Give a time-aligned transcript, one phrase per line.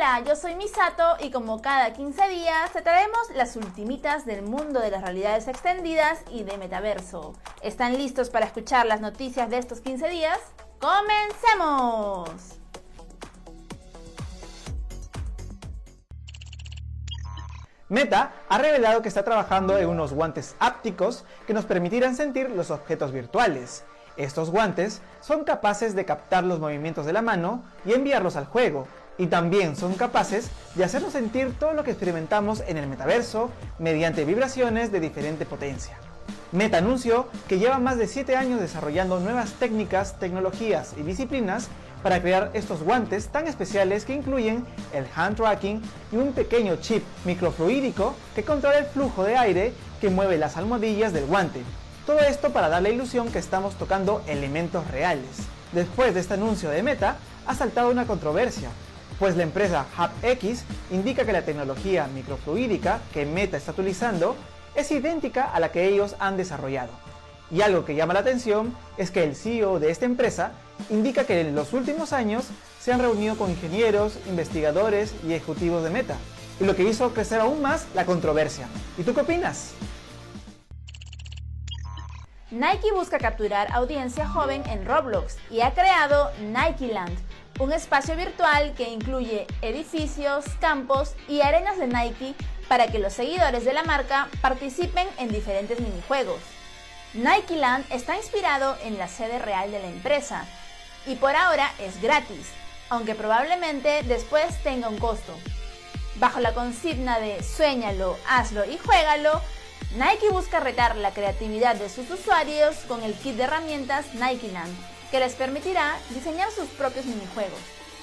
[0.00, 4.80] Hola, yo soy Misato y como cada 15 días te traemos las ultimitas del mundo
[4.80, 7.34] de las realidades extendidas y de metaverso.
[7.60, 10.38] ¿Están listos para escuchar las noticias de estos 15 días?
[10.78, 12.30] ¡Comencemos!
[17.90, 22.70] Meta ha revelado que está trabajando en unos guantes ápticos que nos permitirán sentir los
[22.70, 23.84] objetos virtuales.
[24.16, 28.86] Estos guantes son capaces de captar los movimientos de la mano y enviarlos al juego,
[29.18, 34.24] y también son capaces de hacernos sentir todo lo que experimentamos en el metaverso mediante
[34.24, 35.98] vibraciones de diferente potencia.
[36.52, 41.68] Meta anunció que lleva más de 7 años desarrollando nuevas técnicas, tecnologías y disciplinas
[42.02, 45.82] para crear estos guantes tan especiales que incluyen el hand tracking
[46.12, 51.12] y un pequeño chip microfluídico que controla el flujo de aire que mueve las almohadillas
[51.12, 51.62] del guante.
[52.06, 55.28] Todo esto para dar la ilusión que estamos tocando elementos reales.
[55.72, 58.70] Después de este anuncio de Meta, ha saltado una controversia,
[59.20, 64.34] pues la empresa HubX indica que la tecnología microfluídica que Meta está utilizando
[64.74, 66.90] es idéntica a la que ellos han desarrollado.
[67.50, 70.52] Y algo que llama la atención es que el CEO de esta empresa
[70.88, 72.46] indica que en los últimos años
[72.80, 76.16] se han reunido con ingenieros, investigadores y ejecutivos de Meta,
[76.58, 78.68] y lo que hizo crecer aún más la controversia.
[78.96, 79.74] ¿Y tú qué opinas?
[82.50, 87.16] Nike busca capturar audiencia joven en Roblox y ha creado Nike Land,
[87.60, 92.34] un espacio virtual que incluye edificios, campos y arenas de Nike
[92.68, 96.40] para que los seguidores de la marca participen en diferentes minijuegos.
[97.12, 100.46] Nike Land está inspirado en la sede real de la empresa
[101.06, 102.48] y por ahora es gratis,
[102.88, 105.34] aunque probablemente después tenga un costo.
[106.14, 109.42] Bajo la consigna de suéñalo, hazlo y juégalo,
[109.96, 114.74] Nike busca retar la creatividad de sus usuarios con el kit de herramientas Nike Land,
[115.10, 117.60] que les permitirá diseñar sus propios minijuegos.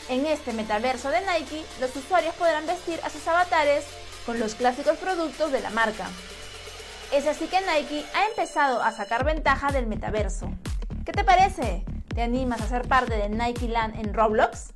[0.10, 3.86] En este metaverso de Nike, los usuarios podrán vestir a sus avatares
[4.26, 6.08] con los clásicos productos de la marca.
[7.14, 10.50] Es así que Nike ha empezado a sacar ventaja del metaverso.
[11.06, 11.86] ¿Qué te parece?
[12.14, 14.74] ¿Te animas a ser parte de Nike Land en Roblox?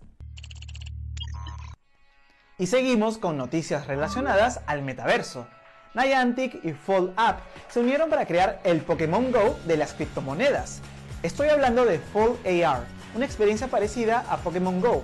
[2.58, 5.48] Y seguimos con noticias relacionadas al metaverso.
[5.94, 7.38] Niantic y Fold Up
[7.70, 10.82] se unieron para crear el Pokémon Go de las criptomonedas.
[11.24, 12.84] Estoy hablando de Fold AR,
[13.16, 15.04] una experiencia parecida a Pokémon Go,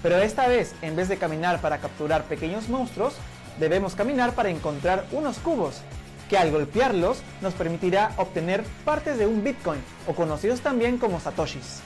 [0.00, 3.14] pero esta vez en vez de caminar para capturar pequeños monstruos,
[3.58, 5.80] debemos caminar para encontrar unos cubos,
[6.28, 11.80] que al golpearlos nos permitirá obtener partes de un Bitcoin, o conocidos también como Satoshis.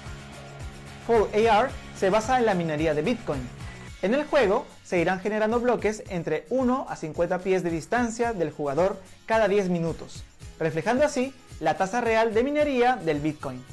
[1.06, 3.40] Fold AR se basa en la minería de Bitcoin.
[4.02, 8.50] En el juego se irán generando bloques entre 1 a 50 pies de distancia del
[8.50, 10.22] jugador cada 10 minutos,
[10.60, 13.64] reflejando así la tasa real de minería del Bitcoin.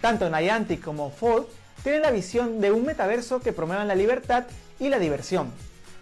[0.00, 1.46] Tanto Niantic como Fold
[1.82, 4.44] tienen la visión de un metaverso que promueva la libertad
[4.78, 5.50] y la diversión.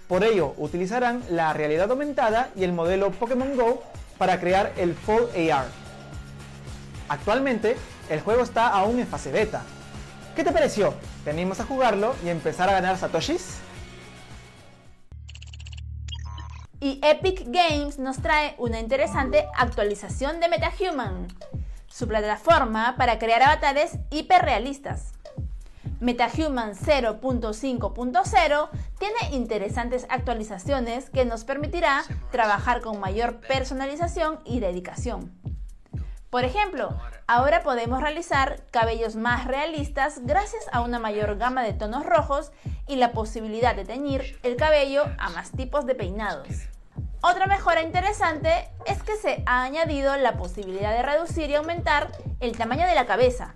[0.09, 3.83] Por ello, utilizarán la realidad aumentada y el modelo Pokémon Go
[4.19, 5.67] para crear el Fold AR.
[7.09, 7.77] Actualmente,
[8.11, 9.63] el juego está aún en fase beta.
[10.37, 10.95] ¿Qué te pareció?
[11.25, 13.59] ¿Te animas a jugarlo y empezar a ganar satoshis?
[16.85, 21.29] Y Epic Games nos trae una interesante actualización de MetaHuman,
[21.87, 25.13] su plataforma para crear avatares hiperrealistas.
[26.01, 28.69] MetaHuman 0.5.0
[28.99, 35.33] tiene interesantes actualizaciones que nos permitirá trabajar con mayor personalización y dedicación.
[36.29, 42.05] Por ejemplo, ahora podemos realizar cabellos más realistas gracias a una mayor gama de tonos
[42.05, 42.53] rojos
[42.87, 46.74] y la posibilidad de teñir el cabello a más tipos de peinados.
[47.27, 52.55] Otra mejora interesante es que se ha añadido la posibilidad de reducir y aumentar el
[52.55, 53.55] tamaño de la cabeza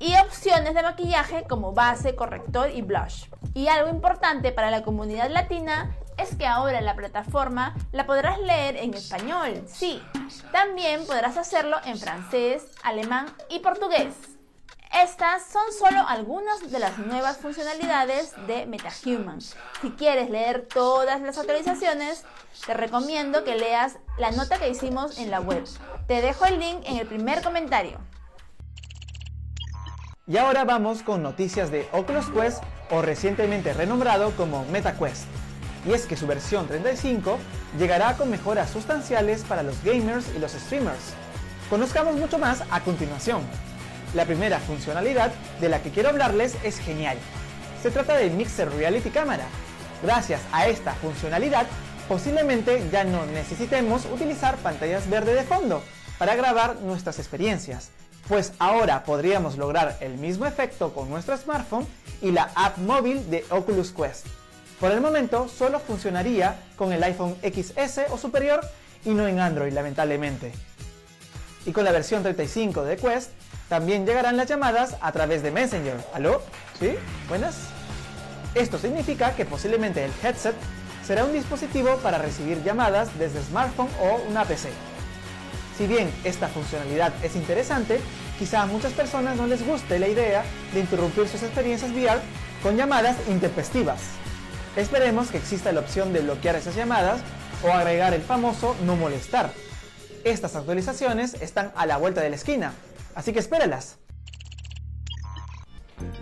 [0.00, 3.26] y opciones de maquillaje como base, corrector y blush.
[3.54, 8.78] Y algo importante para la comunidad latina es que ahora la plataforma la podrás leer
[8.78, 10.02] en español, sí.
[10.50, 14.33] También podrás hacerlo en francés, alemán y portugués.
[15.02, 19.40] Estas son solo algunas de las nuevas funcionalidades de MetaHuman.
[19.40, 22.24] Si quieres leer todas las actualizaciones,
[22.64, 25.64] te recomiendo que leas la nota que hicimos en la web.
[26.06, 27.98] Te dejo el link en el primer comentario.
[30.28, 35.26] Y ahora vamos con noticias de Oculus Quest o recientemente renombrado como MetaQuest.
[35.88, 37.38] Y es que su versión 35
[37.78, 41.14] llegará con mejoras sustanciales para los gamers y los streamers.
[41.68, 43.42] Conozcamos mucho más a continuación.
[44.14, 47.18] La primera funcionalidad de la que quiero hablarles es genial.
[47.82, 49.44] Se trata de Mixer Reality Camera.
[50.04, 51.66] Gracias a esta funcionalidad,
[52.08, 55.82] posiblemente ya no necesitemos utilizar pantallas verde de fondo
[56.18, 57.90] para grabar nuestras experiencias,
[58.28, 61.86] pues ahora podríamos lograr el mismo efecto con nuestro smartphone
[62.22, 64.26] y la app móvil de Oculus Quest.
[64.78, 68.60] Por el momento solo funcionaría con el iPhone XS o superior
[69.04, 70.52] y no en Android lamentablemente.
[71.66, 73.30] Y con la versión 35 de Quest
[73.68, 75.96] también llegarán las llamadas a través de Messenger.
[76.12, 76.42] ¿Aló?
[76.78, 76.94] ¿Sí?
[77.28, 77.56] ¿Buenas?
[78.54, 80.54] Esto significa que posiblemente el headset
[81.04, 84.70] será un dispositivo para recibir llamadas desde smartphone o una PC.
[85.76, 88.00] Si bien esta funcionalidad es interesante,
[88.38, 92.20] quizá a muchas personas no les guste la idea de interrumpir sus experiencias VR
[92.62, 94.00] con llamadas intempestivas.
[94.76, 97.20] Esperemos que exista la opción de bloquear esas llamadas
[97.62, 99.50] o agregar el famoso no molestar.
[100.22, 102.72] Estas actualizaciones están a la vuelta de la esquina,
[103.14, 103.98] así que espéralas.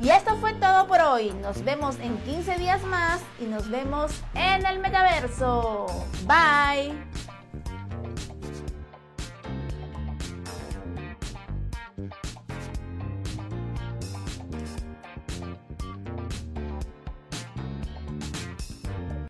[0.00, 1.31] Y esto fue todo por hoy.
[1.43, 5.87] Nos vemos en 15 días más y nos vemos en el metaverso.
[6.27, 7.12] Bye.